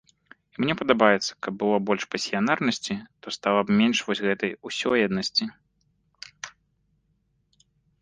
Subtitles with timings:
[0.53, 2.95] І мне падаецца, каб было больш пасіянарнасці,
[3.27, 5.51] то стала б менш вось гэтай усёеднасці.